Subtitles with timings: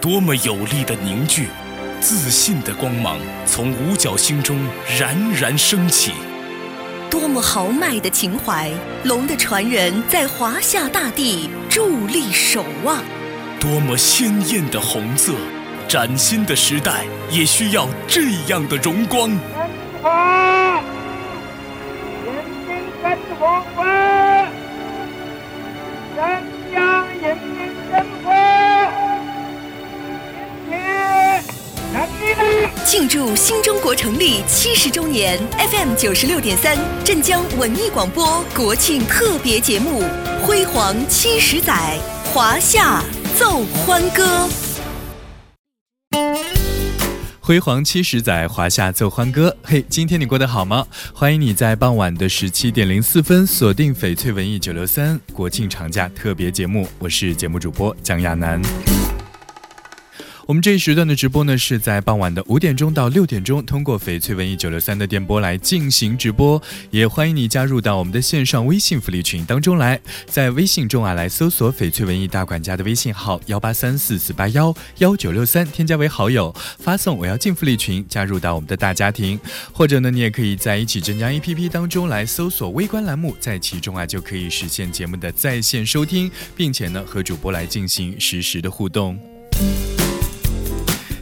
[0.00, 1.48] 多么有力的凝聚，
[2.00, 4.58] 自信的光芒从五角星中
[4.98, 6.12] 冉冉升起。
[7.10, 8.70] 多么豪迈的情怀，
[9.04, 13.02] 龙的传人在华夏大地伫立守望。
[13.58, 15.32] 多么鲜艳的红色，
[15.88, 19.30] 崭新的时代也需要这样的荣光。
[32.98, 35.38] 庆祝新中国成立七十周年
[35.70, 40.00] ，FM 九十六点三镇江文艺广播国庆特别节目
[40.40, 41.98] 《辉煌七十载》，
[42.32, 43.04] 华夏
[43.38, 44.48] 奏欢歌。
[47.38, 49.54] 辉煌七十载，华夏奏欢歌。
[49.62, 50.86] 嘿，今天你过得好吗？
[51.12, 58.58] 欢迎你在傍晚的十七点零四分锁定翡翠文艺九六三国庆长假特别节目，我是节目主播蒋亚楠。
[60.46, 66.62] 我们这一时段的直播呢，是在傍晚的五点钟到六点钟，通过翡翠文艺九六三的电波来进行直播。
[66.92, 79.36] 也欢迎你加入到我们的线上微信福利群当中来，在微信中啊来搜索翡翠文艺大管家的微信号幺八三四四八幺幺九六三，添加为好友，发送我要进福利群，加入到我们的大家庭。
[79.72, 89.18] 或者呢，你也可以在一起镇江 APP 当中来搜索微观栏目，在其中啊就可以实现节目的在线收听，并且呢和主播来进行实时的互动。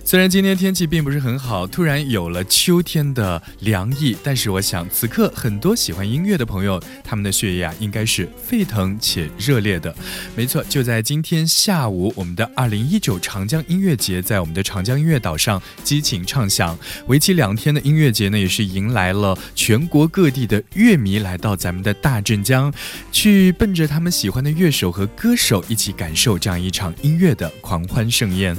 [0.06, 9.92] 虽然今天天气并不是很好，突然有了秋天的凉意，但是我想此刻很多喜欢音乐的朋友，他们的血液啊应该是沸腾且热烈的。
[10.36, 16.78] 没错，就在今天下午，我们的二零一九长江音乐节在我们的长江音乐岛上激情唱响。
[17.06, 22.70] 为期两天的音乐节呢，也是迎来了全国各地的乐迷来到咱们的大镇江，
[23.10, 28.54] 去奔着他们喜欢的乐手和歌手一起感受这样一场音乐的狂欢盛宴。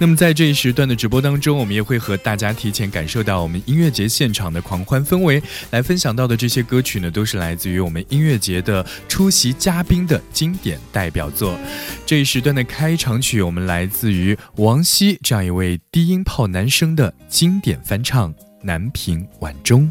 [0.00, 5.42] 那么在这一时段的直播当中，我们也会和大家提前感受到我们音乐节现场的狂欢氛围。
[5.70, 11.58] 来分享到的这些歌曲呢，都是来自于我们音乐节的出席嘉宾的经典代表作。
[12.06, 19.90] 这一时段的开场曲，我们来自于王晰这样一位低音炮男声的经典翻唱《南屏晚钟》。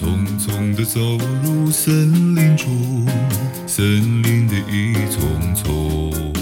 [0.00, 0.06] 匆
[0.38, 0.98] 匆地走
[1.44, 3.06] 入森林中，
[3.66, 6.32] 森林的一丛丛，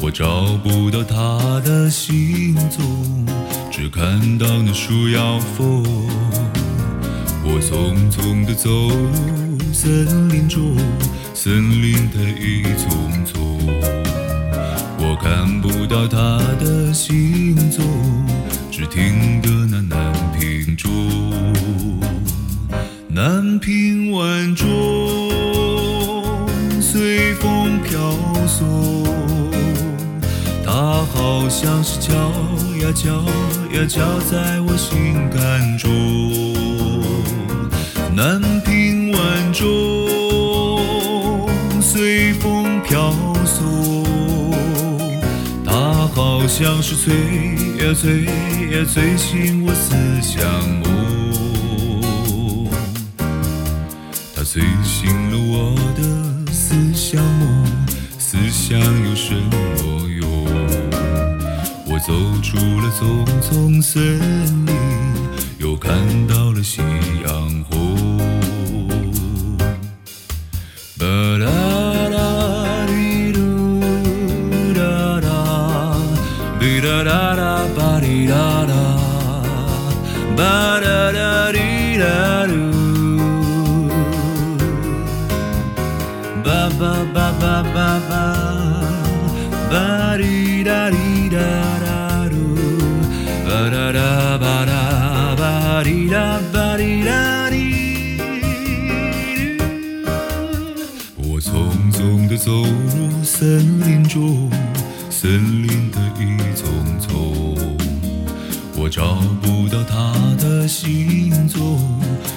[0.00, 3.26] 我找不到他的行踪，
[3.72, 5.82] 只看到那树摇风。
[7.42, 10.76] 我匆匆地走入森林中，
[11.34, 13.58] 森林的一丛丛，
[14.96, 17.84] 我看不到他的行踪，
[18.70, 20.88] 只听得那南屏钟。
[23.12, 24.68] 南屏晚钟
[26.80, 27.98] 随风飘
[28.46, 29.04] 送，
[30.64, 30.72] 它
[31.12, 33.10] 好像是敲呀敲
[33.72, 34.00] 呀敲
[34.30, 35.90] 在我心坎中。
[38.14, 40.08] 南屏晚钟
[41.82, 43.12] 随风飘
[43.44, 44.04] 送，
[45.66, 47.12] 它好像是催
[47.84, 48.22] 呀催
[48.70, 50.48] 呀催醒我思乡
[50.84, 51.19] 梦。
[54.60, 57.64] 催醒了我的思乡梦，
[58.18, 58.78] 思乡
[59.08, 59.56] 有什么
[60.06, 60.28] 用？
[61.86, 62.12] 我走
[62.42, 64.02] 出了丛丛森
[64.66, 64.69] 林，
[96.00, 97.58] ba di da ba di da di
[101.16, 101.52] 我匆
[101.92, 104.50] 匆地走入森林中，
[105.10, 107.56] 森林的一丛丛，
[108.76, 111.78] 我找不到他的行踪，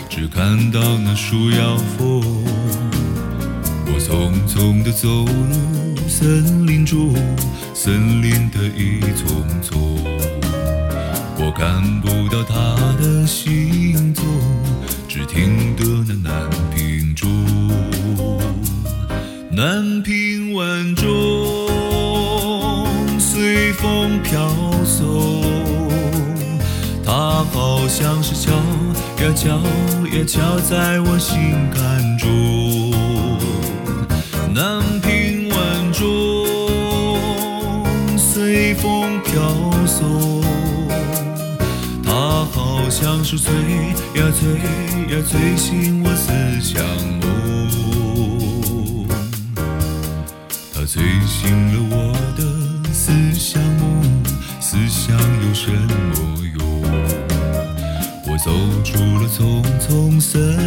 [0.09, 2.21] 只看到那树摇风。
[3.85, 7.13] 我匆匆地走入森林中，
[7.73, 9.97] 森林的一丛丛，
[11.55, 14.23] 看不到他的行踪
[15.07, 17.29] 只听得那南屏钟
[19.51, 21.67] 南屏晚钟
[23.19, 24.49] 随风飘
[24.83, 25.43] 送
[27.05, 31.37] 它好像是敲呀敲呀敲在我心
[31.71, 32.91] 坎中。
[34.53, 36.47] 南屏晚钟
[38.17, 39.41] 随风飘
[39.85, 40.42] 送。
[43.03, 43.53] 像是催
[44.15, 44.47] 呀催
[45.13, 46.81] 呀催醒我思想
[47.19, 47.21] 梦，
[50.73, 52.41] 它催醒了我的
[52.93, 54.23] 思想梦，
[54.61, 56.63] 思想有什么用？
[58.25, 58.53] 我走
[58.85, 60.62] 出了丛丛森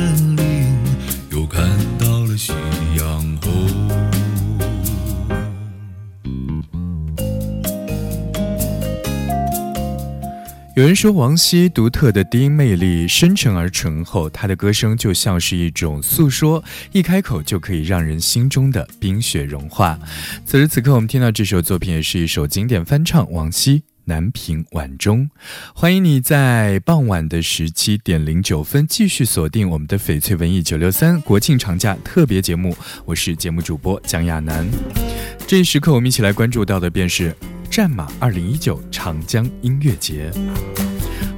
[10.96, 19.98] 说，王晰独特的低音魅力深沉而醇厚，她的歌声就像是一种诉说，一开口就可以让人心中的冰雪融化。
[20.46, 25.24] 此时此刻，我们听到这首作品也是一首经典翻唱，王晰《南屏晚钟》。
[25.74, 34.66] 欢迎你在傍晚的十七点零九分继续锁定我们的翡翠文艺九六三国庆长假特别节目，我是节目主播蒋亚楠。
[35.46, 37.36] 这一时刻，我们一起来关注到的便是。
[37.68, 40.30] 战马二零一九长江音乐节。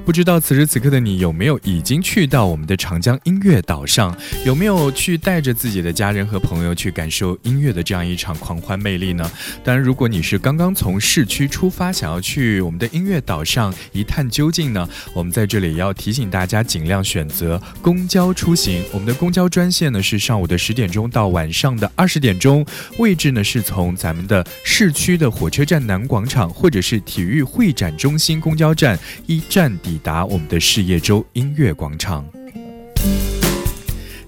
[0.09, 4.17] 不知道此时此刻的你有没有已经去到我们的长江音乐岛上？
[4.43, 9.31] 有没有去带着自己的家人和朋友去感受音乐的这样一场狂欢魅力呢？
[9.63, 14.89] 当然，如果你是刚刚从市区出发，想要去我们的音乐岛上一探究竟呢？
[15.13, 18.83] 我们在这里也要提醒大家，尽量选择公交出行。
[18.95, 22.65] 我们的公交专线呢是上午的十点钟到晚上的二十点钟，
[22.97, 29.98] 位置呢是从咱们的市区的火车站南广场，或者是体育会展中心公交站一站抵。
[29.99, 32.25] 达我们的事业周音乐广场。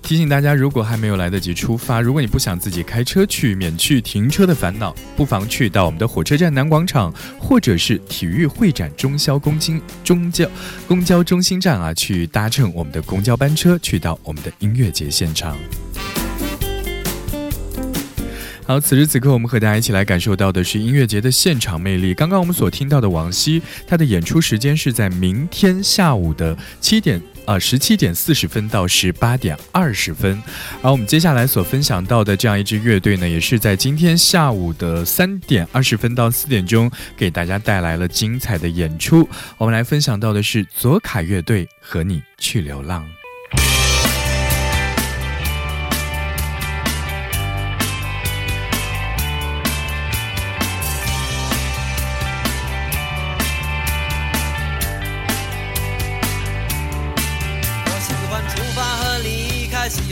[0.03, 10.45] 提醒大家，如果还没有来得及出发，如果你不想自己开车去，免去停车的烦恼，不妨去到我们的火车站南广场，或者是体育会展中消公金中交
[10.89, 15.57] 公交中心站啊，去搭乘我们的公交班车，去到我们的音乐节现场。
[18.71, 22.15] 好，此时此刻，我们和大家一起来感受到的是音乐节的现场魅力。
[22.15, 30.41] 刚刚我们所听到的王晰，他的演出时间是在明天下午的七点啊十七点四十分到十八点二十分。
[30.83, 39.29] 而我们接下来所分享到的这样一支乐队呢，也是在今天下午的三点二十分到四点钟给大家带来了精彩的演出。
[39.59, 43.05] 我们来分享到的是左卡乐队和你去流浪。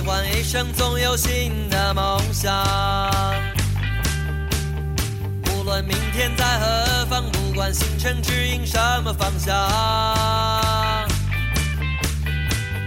[0.09, 2.51] 喜欢一生总有新的梦想，
[5.53, 9.55] 无论明天在何方，不管星辰指引什么方向。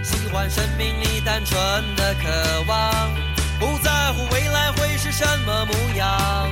[0.02, 1.56] 喜欢生命里单纯
[1.94, 2.28] 的渴
[2.66, 3.08] 望，
[3.60, 6.50] 不在乎未来会是什么模样。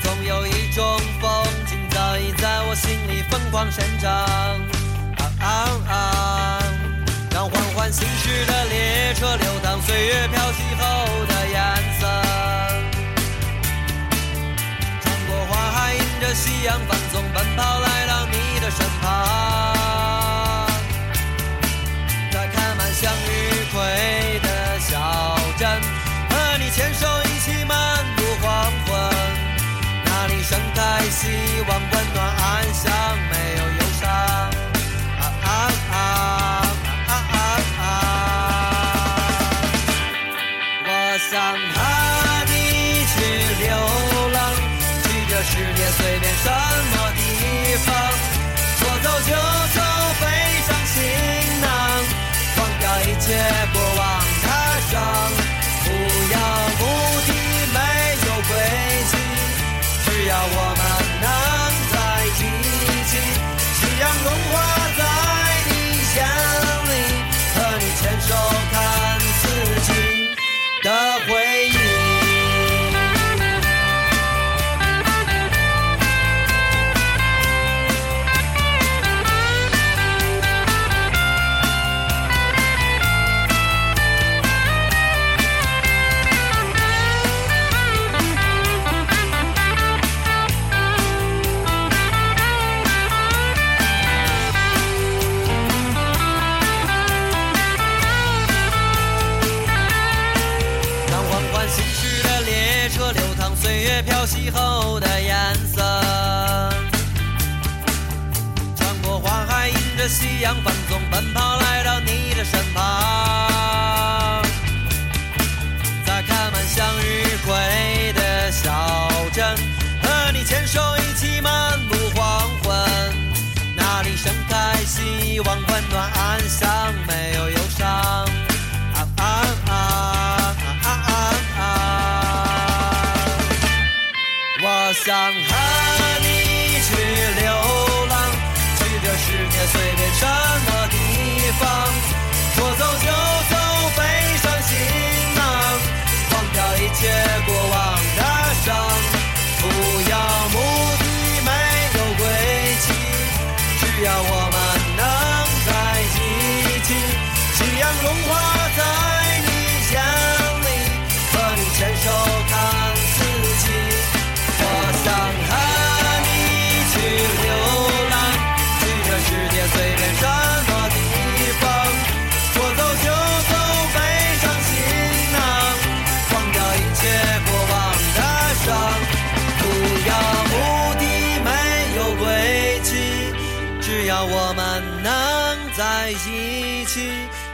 [0.00, 4.12] 总有一种风景早已在我心里疯狂生长。
[5.18, 5.46] 啊啊
[5.88, 6.62] 啊！
[7.36, 10.86] 让缓缓行驶的列车流淌岁月漂洗后
[11.26, 11.60] 的颜
[12.00, 12.06] 色，
[15.02, 20.66] 穿过花海，迎着夕阳放纵奔跑，来到你的身旁。
[22.32, 25.68] 在开满向日葵的小镇，
[26.30, 29.12] 和你牵手一起漫步黄昏，
[30.06, 31.28] 那里盛开希
[31.65, 31.65] 望，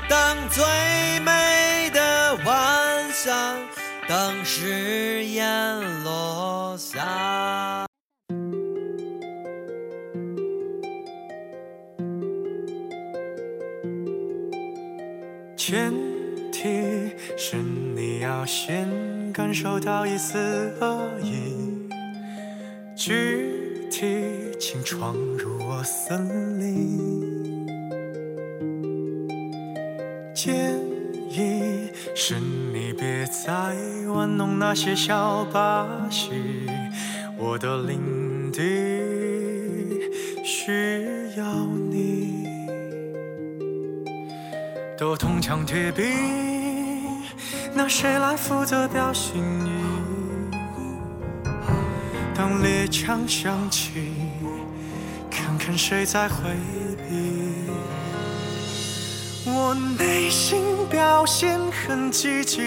[0.09, 0.65] 当最
[1.21, 3.57] 美的晚霞。
[4.09, 7.87] 当誓言落下。
[15.57, 15.93] 前
[16.51, 18.89] 提是你要先
[19.33, 20.37] 感受到一丝
[20.81, 21.89] 恶意，
[22.97, 27.52] 具体请闯入我森林。
[30.45, 30.75] 建
[31.31, 33.53] 议是你别再
[34.09, 36.33] 玩弄那些小把戏，
[37.39, 38.61] 我的领地
[40.43, 41.07] 需
[41.37, 41.45] 要
[41.89, 42.49] 你。
[44.99, 46.03] 都铜墙铁壁，
[47.73, 49.71] 那谁来负责表心意？
[52.35, 54.11] 当猎枪响起，
[55.31, 56.51] 看看谁在回
[57.09, 57.32] 避。
[59.45, 62.61] 我内心表现很积极，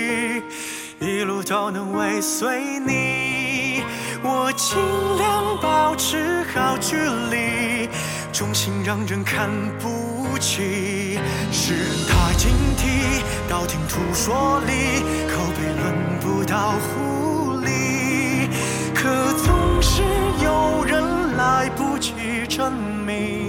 [1.00, 3.82] 一路都能尾随你。
[4.22, 4.78] 我尽
[5.18, 7.88] 量保持好距离，
[8.34, 11.18] 重心让人看不起。
[11.50, 18.50] 世人太警惕，道听途说里，口碑轮不到狐狸。
[18.94, 20.02] 可总是
[20.44, 22.12] 有人来不及
[22.50, 22.74] 证
[23.06, 23.45] 明，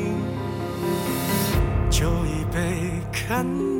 [3.27, 3.76] 看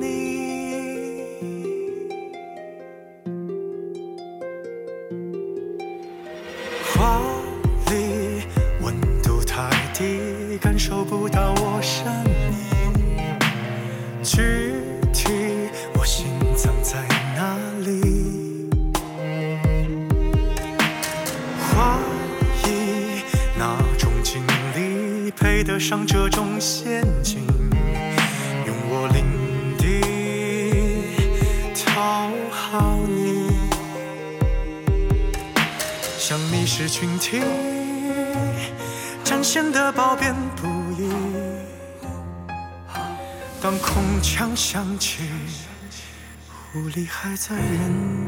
[46.77, 47.65] 狐狸还在原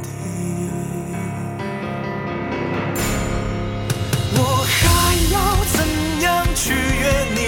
[0.02, 0.09] 地。
[4.33, 4.81] 我还
[5.35, 5.37] 要
[5.76, 5.76] 怎
[6.23, 7.38] 样取悦你？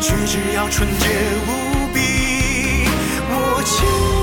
[0.00, 1.08] 举止要纯洁
[1.48, 1.48] 无
[1.92, 1.98] 比。
[3.28, 3.34] 我
[3.66, 3.74] 尽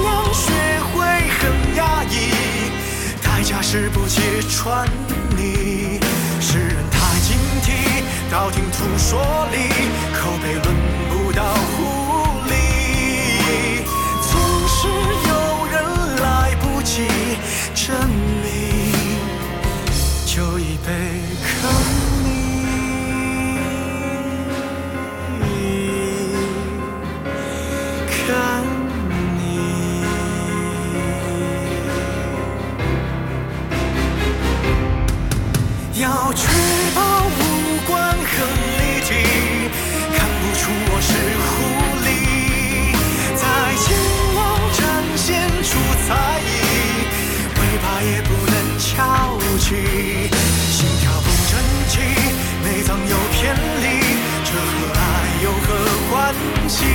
[0.03, 0.47] 量学
[0.93, 0.95] 会
[1.41, 1.41] 很
[1.75, 2.15] 压抑，
[3.21, 4.87] 代价是不揭穿
[5.35, 5.99] 你。
[6.39, 7.67] 世人太警惕，
[8.31, 9.19] 道听途说
[9.51, 9.57] 里，
[56.63, 56.85] 关系？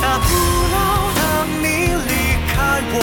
[0.00, 0.28] 大不
[0.72, 0.76] 了
[1.14, 1.22] 当
[1.62, 1.66] 你
[2.08, 2.10] 离
[2.48, 2.54] 开
[2.92, 2.96] 我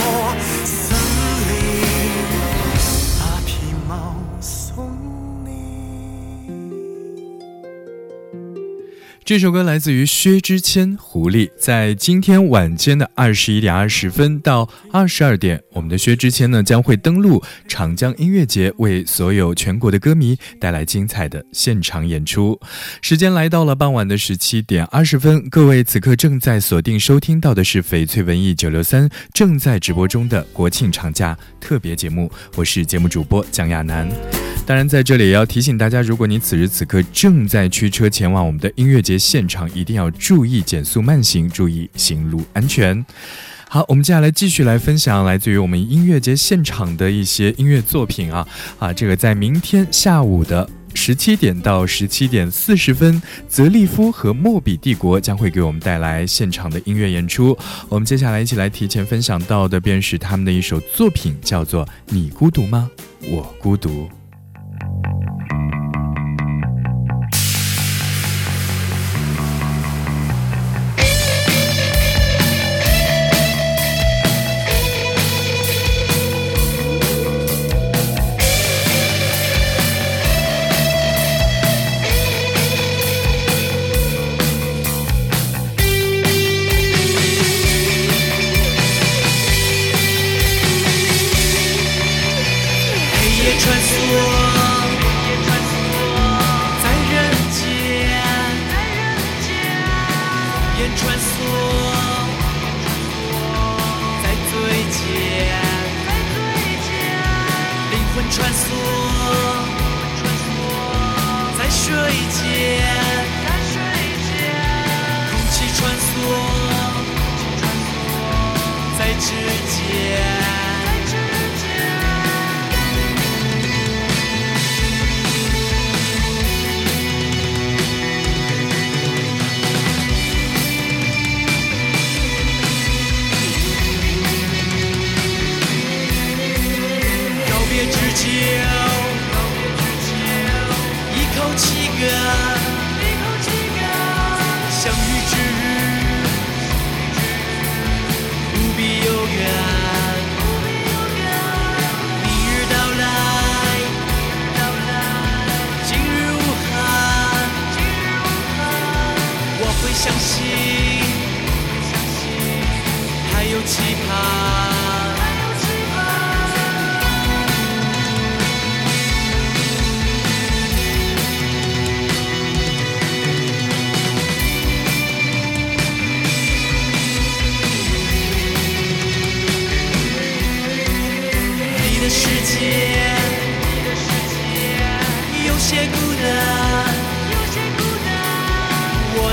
[9.31, 11.47] 这首歌来自于薛之谦《狐狸》。
[11.57, 22.59] 在今天晚间的二十一点二十分到二十二点，我们的薛之谦呢将会登陆长江音乐节，为所有全国的歌迷带来精彩的现场演出。
[23.01, 34.09] 时间来到了傍晚的十七点二十分，各位此刻正在锁定收听到的是翡翠文艺九六三正在直播中的国庆长假特别节目，我是节目主播蒋亚楠。
[34.63, 43.05] 当然，在这里也要提醒大家，如果你此时此刻正在驱车前往我们的音乐节现场，一定要注意减速慢行，注意行路安全。
[43.69, 48.45] 好，我们接下来继续来分享来自于我们音乐节现场的一些音乐作品啊
[48.79, 48.91] 啊！
[48.91, 57.57] 这个在明天下午的十七点到十七点四十分，泽利夫和莫比帝国将会给我们带来现场的音乐演出。
[57.87, 62.91] 我们接下来一起来提前分享到的便是他们的一首作品，叫做《你孤独吗？
[63.29, 63.89] 我孤独》。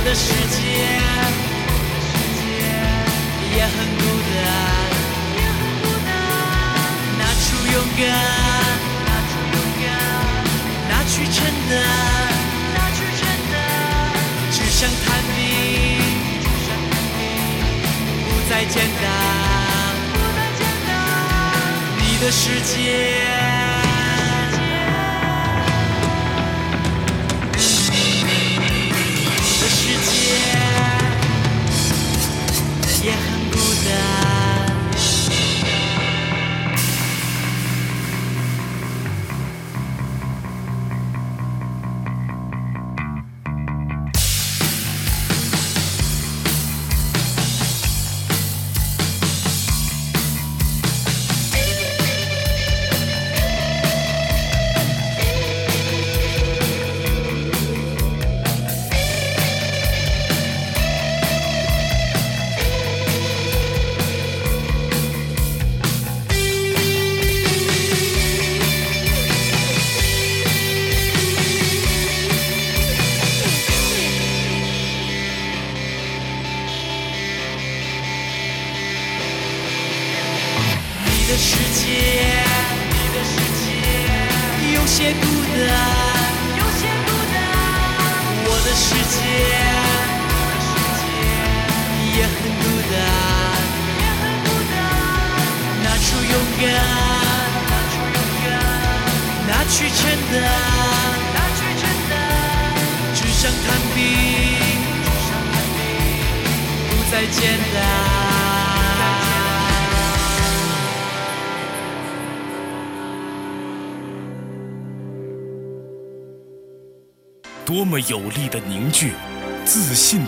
[0.09, 0.63] 的世界
[3.55, 4.41] 也很孤单，
[7.19, 8.01] 拿出勇敢，
[10.89, 11.37] 拿去承
[11.69, 11.71] 担，
[14.51, 15.39] 只想探明，
[18.25, 19.07] 不再简单，
[21.99, 23.38] 你的世界。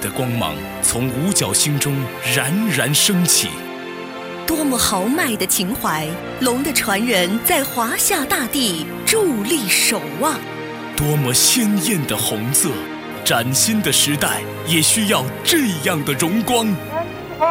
[0.00, 1.94] 的光芒从五角星中
[2.34, 3.48] 冉冉升起。
[4.46, 6.08] 多么豪迈的情怀！
[6.40, 10.34] 龙的传人在华夏大地伫立守望。
[10.96, 12.70] 多么鲜艳的红色！
[13.24, 16.66] 崭新的时代也需要这样的荣光。
[17.38, 17.46] 好，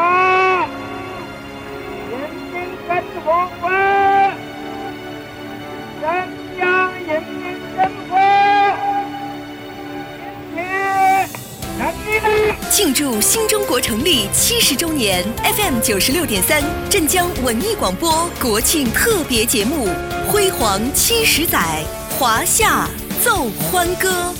[12.99, 15.23] 祝新中国成立七十周年
[15.55, 19.87] ，FM 九十六点三镇江文艺广播国庆特别节目
[20.27, 21.81] 《辉煌七十载》，
[22.19, 22.89] 华夏
[23.23, 24.33] 奏欢歌。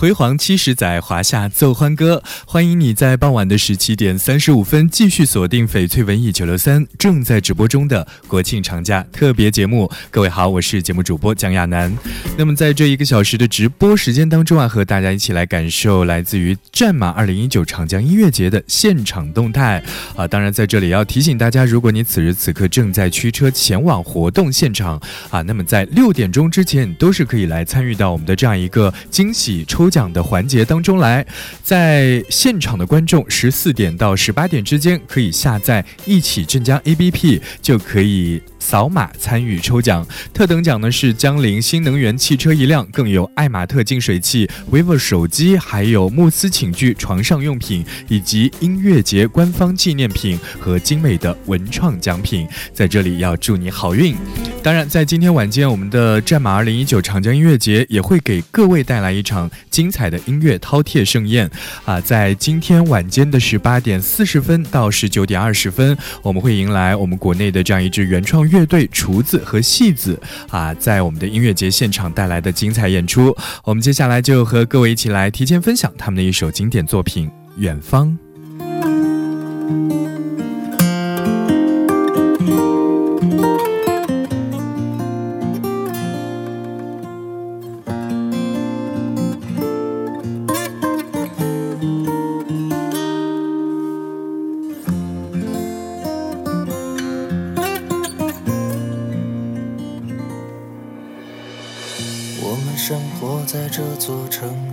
[0.00, 2.22] 辉煌七十载，华夏奏欢歌。
[2.46, 9.90] 欢迎你在傍晚的十七点三十五分继续锁定翡翠文艺九六三正在直播中的国庆长假特别节目。
[10.10, 11.94] 各位好，我是节目主播蒋亚楠。
[12.38, 19.84] 那么在这一个小时的直播时间当中啊，和大家一起来感受来自于战马二零一九长江音乐节的现场动态
[20.16, 20.26] 啊。
[20.26, 29.89] 当然在这里要提醒大家，如果你此时此刻正在驱车前往活动现场啊，那么在六点钟之前都是可以来参与到我们的这样一个惊喜抽。
[29.90, 31.26] 奖的环节当中来，
[31.62, 38.40] 在现场的观众十四点到十八点之间可以下载一起镇江 A P P 就可以。
[38.60, 52.46] 扫码参与抽奖，特等奖呢是江铃新能源汽车一辆，更有爱玛特净水器、vivo 手机，还有慕斯寝具、床上用品，以及音乐节官方纪念品和精美的文创奖品。
[52.72, 54.14] 在这里要祝你好运。
[54.62, 61.50] 当然，在今天晚间，我们的战马二零一九长江音乐节也会给各位带来一场精彩的音乐饕餮盛宴
[61.86, 61.98] 啊！
[62.00, 68.49] 在今天晚间的十八点四十分到十九点二十分，我们会迎来我们国内的这样一支原创。
[68.50, 73.34] 乐队厨子和戏子啊，在我们的音乐节现场带来的精彩演出，
[73.64, 78.08] 我们接下来就和各位一起来提前分享他们的一首经典作品《远方》。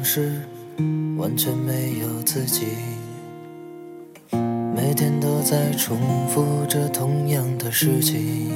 [0.09, 0.31] 是
[1.17, 2.65] 完全没有自己
[4.73, 5.97] 每天都在重
[6.29, 8.49] 复着同样的事情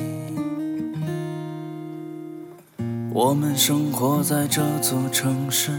[3.13, 5.73] 我们生活在这座城市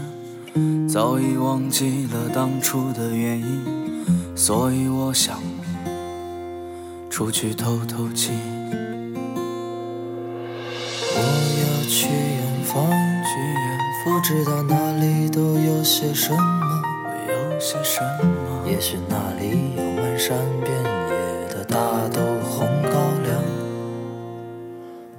[0.87, 5.41] 早已忘记了当初的原因所以我想
[7.09, 8.29] 出去透透气
[14.23, 16.81] 知道哪里都有些什么，
[17.27, 21.75] 有些什么，也许那里有漫山遍野的大
[22.07, 23.43] 豆红高粱。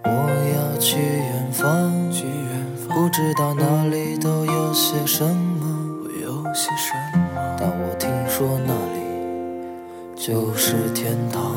[0.04, 0.08] 我
[0.56, 0.64] 要。
[0.80, 7.56] 去远方，去远方，不知道哪里都有些什么，有些什么。
[7.58, 9.00] 但我听说那里
[10.14, 11.56] 就是天堂。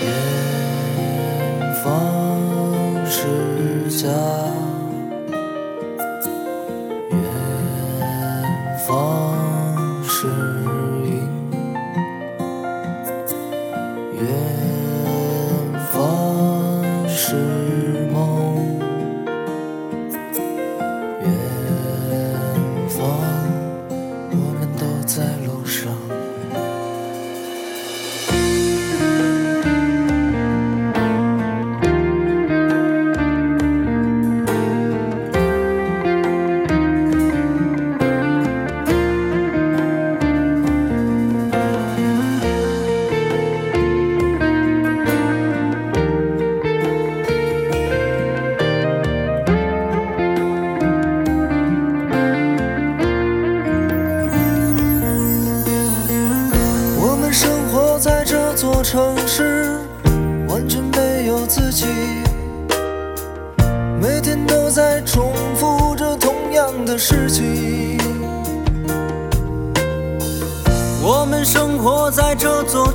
[0.00, 4.61] 远方是家。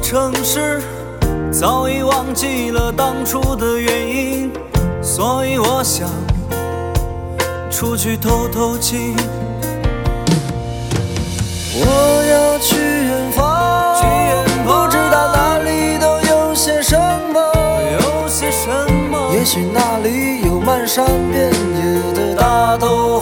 [0.09, 0.81] 城市
[1.51, 4.49] 早已忘记了当初的原因，
[5.01, 6.07] 所以我想
[7.69, 9.13] 出去透透气。
[11.73, 16.97] 我要去远方，去远方，不知道哪里都有些什
[17.33, 17.39] 么，
[17.99, 18.69] 有些什
[19.11, 23.19] 么，也许那里有漫山遍野的大豆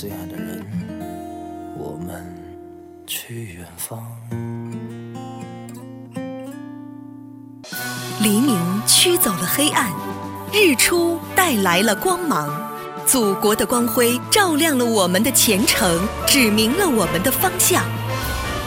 [0.00, 0.64] 最爱的人，
[1.76, 2.24] 我们
[3.06, 4.02] 去远方。
[8.22, 9.90] 黎明驱走了黑暗，
[10.54, 12.48] 日出带来了光芒。
[13.04, 17.84] 祖国的光辉照亮了我们的前程，指明了我们的方向。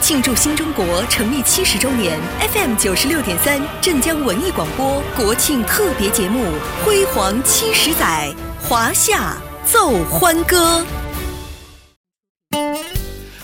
[0.01, 2.19] 庆祝新中国成立七十周年
[2.53, 6.43] ，FM 九十六点三镇江文艺广播国庆特别节目
[6.85, 8.31] 《辉煌七十载》，
[8.69, 10.85] 华夏奏欢歌。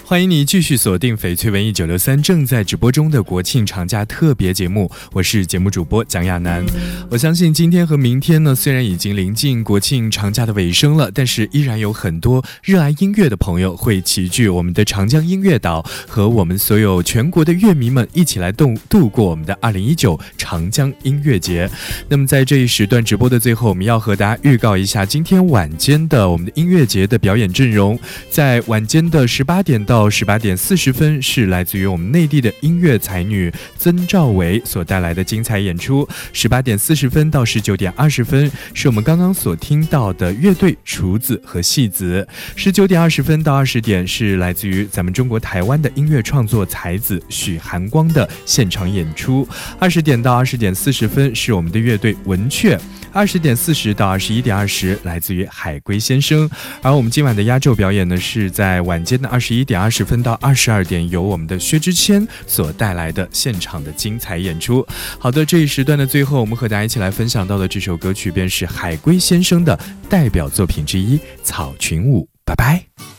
[0.09, 6.65] 欢迎你继续锁定翡翠文艺九六三正在直播中的国庆长假特别节目，我是节目主播蒋亚楠。
[7.11, 21.69] 我相信今天和明天呢，虽然已经临近国庆长假的尾声了，但是依然有很多热爱音乐的朋友会齐聚我们的长江音乐岛，和我们所有全国的乐迷们一起来度度过我们的二零一九长江音乐节。
[22.07, 27.99] 那么在这一时段直播的最后，我们要和大家预告一下今天晚间的我们的音乐节的表演阵容，
[28.31, 29.98] 在晚间的十八点到。
[29.99, 36.07] 到十八点四十分是来自于我们内地的音乐才女曾兆伟所带来的精彩演出。
[36.31, 42.25] 十八点四十分到十九点二十分是我们刚刚所听到的乐队厨子和戏子。
[42.55, 49.45] 十九点二十分到二十点是来自于咱们中国台湾的音乐创作才子许寒光的现场演出。
[49.77, 52.79] 二十点到二十点四十分是我们的乐队文雀。
[53.11, 56.49] 二十点四十到二十一点二十来自于海龟先生。
[56.81, 59.88] 而我们今晚的压轴表演呢是在晚间的二十一点二。
[59.89, 64.85] 二十分到二十二点，由我们的薛之谦所带来的现场的精彩演出。
[65.17, 69.75] 好的，这一时段的最后，我们和大家一起来分享到的这首歌曲，便是海龟先生的
[70.07, 72.21] 代表作品之一《草裙舞》。
[72.45, 73.18] 拜拜。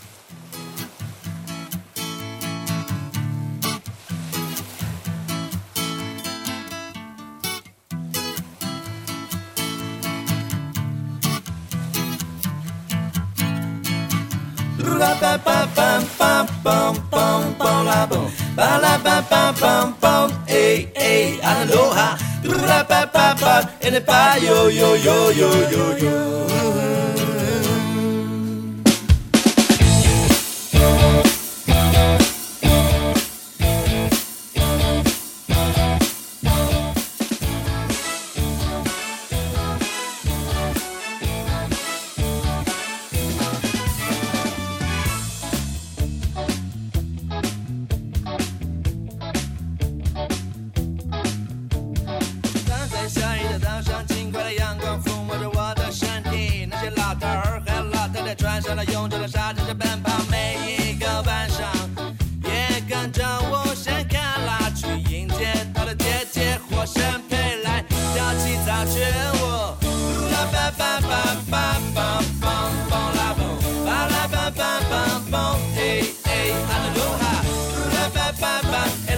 [23.60, 26.99] 吧吧，哎那吧哟哟哟哟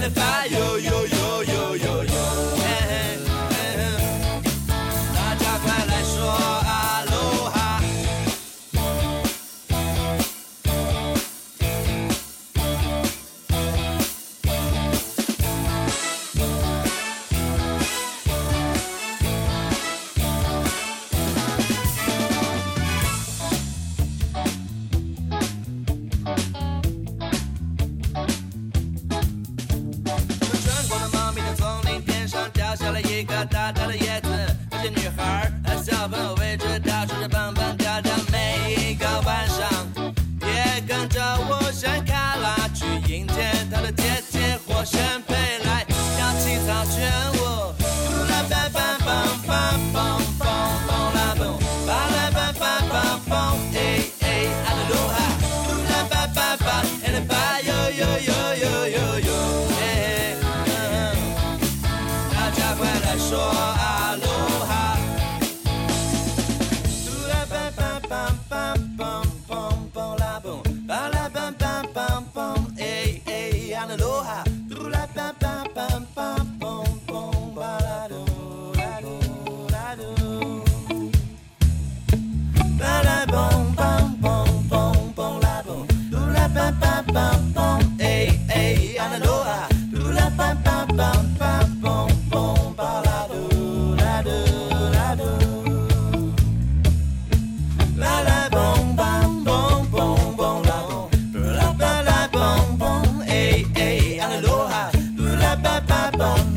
[0.09, 1.12] 吧，哎啦吧
[43.83, 44.97] 的姐姐火神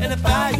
[0.01, 0.56] and if I.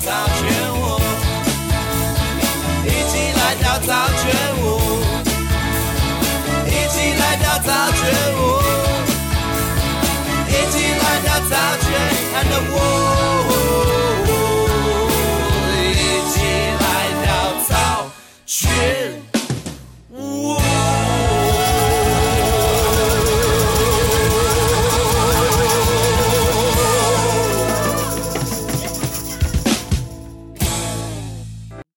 [0.00, 1.00] 早全舞，
[2.84, 4.22] 一起来跳早全
[4.62, 4.64] 舞，
[6.66, 7.98] 一起来跳早全
[8.36, 8.38] 舞，
[10.48, 11.86] 一起来跳早全
[12.32, 12.34] 看
[12.70, 13.47] 舞。